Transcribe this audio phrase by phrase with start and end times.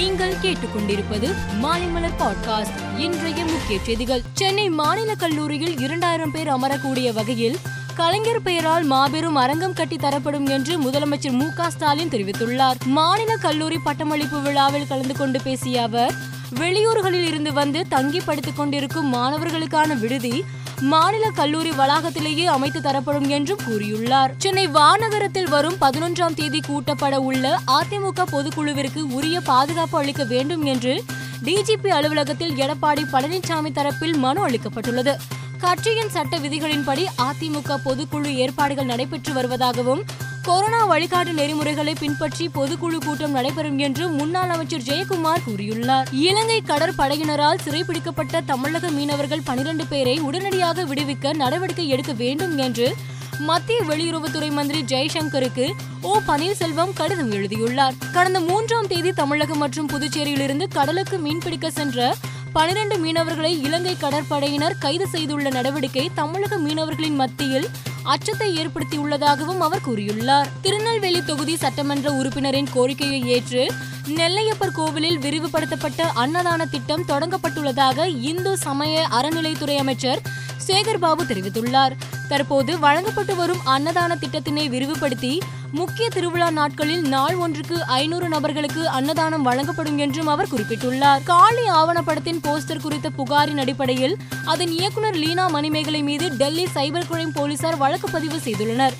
[0.00, 4.22] நீங்கள் கேட்டுக்கொண்டிருப்பது மாலைமலர் பாட்காஸ்ட் இன்றைய முக்கிய செய்திகள்.
[4.32, 7.58] சென்னை மாநில கல்லூரியில் இரண்டாயிரம் பேர் அமரக்கூடிய வகையில்
[7.94, 12.74] கலைஞர் பெயரால் மாபெரும் அரங்கம் கட்டி தரப்படும் என்று முதலமைச்சர் மு க ஸ்டாலின் தெரிவித்துள்ளார்.
[12.84, 16.14] மாநில கல்லூரி பட்டமளிப்பு விழாவில் கலந்து கொண்டு பேசிய அவர்
[16.54, 20.44] வெளியூர்களில் இருந்து வந்து தங்கி படித்துக் கொண்டிருக்கும் மாணவர்களுக்கான விடுதி
[20.80, 24.32] மாநில கல்லூரி வளாகத்திலேயே அமைத்து தரப்படும் என்றும் கூறியுள்ளார்.
[24.36, 31.04] சென்னை வானகரத்தில் வரும் பதினொன்றாம் தேதி கூட்டப்பட உள்ள அதிமுக பொதுக்குழுவிற்கு உரிய பாதுகாப்பு அளிக்க வேண்டும் என்று
[31.44, 35.16] டிஜிபி அலுவலகத்தில் எடப்பாடி பழனிசாமி தரப்பில் மனு அளிக்கப்பட்டுள்ளது.
[35.58, 40.02] கட்சியின் சட்ட விதிகளின்படி அதிமுக பொதுக்குழு ஏற்பாடுகள் நடைபெற்று வருவதாகவும்
[40.42, 46.06] கொரோனா வழிகாட்டு நெறிமுறைகளை பின்பற்றி பொதுக்குழு கூட்டம் நடைபெறும் என்று முன்னாள் அமைச்சர் ஜெயக்குமார் கூறியுள்ளார்.
[46.12, 52.94] இலங்கை கடற்படையினரால் சிறைபிடிக்கப்பட்ட தமிழக மீனவர்கள் பனிரெண்டு பேரை உடனடியாக விடுவிக்க நடவடிக்கை எடுக்க வேண்டும் என்று
[53.38, 55.72] மத்திய வெளியுறவுத்துறை மந்திரி ஜெய்சங்கருக்கு
[56.02, 57.94] ஓ பன்னீர்செல்வம் கடிதம் எழுதியுள்ளார்.
[58.12, 62.14] கடந்த மூன்றாம் தேதி தமிழகம் மற்றும் புதுச்சேரியிலிருந்து கடலுக்கு மீன்பிடிக்க சென்ற
[62.52, 67.68] பனிரெண்டு மீனவர்களை இலங்கை கடற்படையினர் கைது செய்துள்ள நடவடிக்கை தமிழக மீனவர்களின் மத்தியில்
[68.02, 70.48] அச்சத்தை ஏற்படுத்தியுள்ளதாகவும் அவர் கூறியுள்ளார்.
[70.62, 73.70] திருநெல்வேலி தொகுதி சட்டமன்ற உறுப்பினரின் கோரிக்கையை ஏற்று
[74.06, 80.22] நெல்லையப்பர் கோவிலில் விரிவுபடுத்தப்பட்ட அன்னதான திட்டம் தொடங்கப்பட்டுள்ளதாக இந்து சமய அறநிலைத்துறை அமைச்சர்
[80.70, 81.94] சேகர் பாபு தெரிவித்துள்ளார்.
[82.28, 85.40] தற்போது வழங்கப்பட்டு வரும் அன்னதான திட்டத்தினை விரிவுபடுத்தி
[85.78, 91.22] முக்கிய திருவிழா நாட்களில் நாள் ஒன்றுக்கு ஐநூறு நபர்களுக்கு அன்னதானம் வழங்கப்படும் என்றும் அவர் குறிப்பிட்டுள்ளார்.
[91.22, 97.76] காளி ஆவணப்படத்தின் போஸ்டர் குறித்த புகாரின் அடிப்படையில் அதன் இயக்குனர் லீனா மணிமேகலை மீது டெல்லி சைபர் கிரைம் போலீசார்
[97.76, 98.96] வழக்கு பதிவு செய்துள்ளனர்.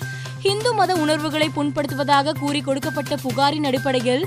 [0.51, 4.25] இந்து மத உணர்வுகளை புண்படுத்துவதாக கூறி கொடுக்கப்பட்ட புகாரின் அடிப்படையில்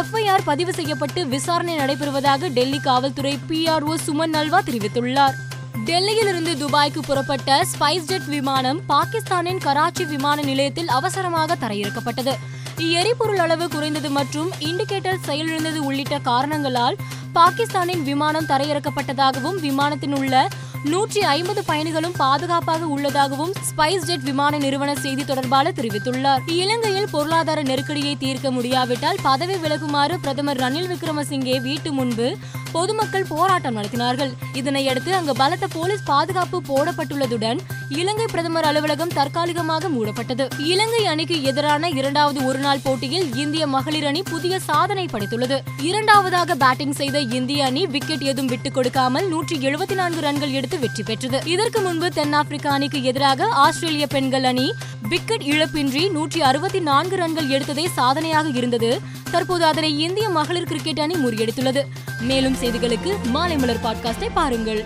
[0.00, 5.38] எஃப்ஐஆர் பதிவு செய்யப்பட்டு விசாரணை நடைபெறுவதாக டெல்லி காவல்துறை பிஆர்ஓ சுமன் நல்வா தெரிவித்துள்ளார்.
[5.74, 12.34] டெல்லியிலிருந்து துபாய்க்கு புறப்பட்ட ஸ்பைஸ் ஜெட் விமானம் பாகிஸ்தானின் கராச்சி விமான நிலையத்தில் அவசரமாக தரையிறக்கப்பட்டது.
[12.78, 16.96] எரிபொருள் அளவு குறைந்தது மற்றும் இண்டிகேட்டர் செயலிழந்தது உள்ளிட்ட காரணங்களால்
[17.32, 20.48] பாகிஸ்தானின் விமானம் தரையிறக்கப்பட்டதாகவும் விமானத்தில் உள்ள
[20.84, 26.40] நூற்றி ஐம்பது பயணிகளும் பாதுகாப்பாக உள்ளதாகவும் ஸ்பைஸ் ஜெட் விமான நிறுவன செய்தி தொடர்பாளர் தெரிவித்துள்ளார்.
[26.46, 32.36] இலங்கையில் பொருளாதார நெருக்கடியை தீர்க்க முடியாவிட்டால் பதவி விலகுமாறு பிரதமர் ரணில் விக்ரமசிங்கே வீட்டு முன்பு
[32.72, 34.32] பொதுமக்கள் போராட்டம் நடத்தினார்கள்.
[34.54, 40.44] இதனையடுத்து அங்கு பலத்த போலீஸ் பாதுகாப்பு போடப்பட்டுள்ளதுடன் இலங்கை பிரதமர் அலுவலகம் தற்காலிகமாக மூடப்பட்டது.
[40.58, 45.58] இலங்கை அணிக்கு எதிரான இரண்டாவது ஒருநாள் போட்டியில் இந்திய மகளிர் அணி புதிய சாதனை படைத்துள்ளது.
[45.78, 51.02] இரண்டாவதாக பேட்டிங் செய்த இந்திய அணி விக்கெட் எதுவும் விட்டுக் கொடுக்காமல் நூற்றி எழுபத்தி நான்கு ரன்கள் எடுத்து வெற்றி
[51.02, 51.40] பெற்றது.
[51.44, 54.72] இதற்கு முன்பு தென்னாப்பிரிக்கா அணிக்கு எதிராக ஆஸ்திரேலிய பெண்கள் அணி
[55.08, 59.00] விக்கெட் இழப்பின்றி நூற்றி அறுபத்தி நான்கு ரன்கள் எடுத்ததே சாதனையாக இருந்தது.
[59.30, 61.82] தற்போது அதனை இந்திய மகளிர் கிரிக்கெட் அணி முறியடித்துள்ளது.
[62.20, 64.82] மேலும் செய்திகளுக்கு மாலை மலர் பாட்காஸ்டை பாருங்கள்.